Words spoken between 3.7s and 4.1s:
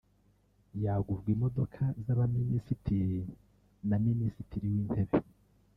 na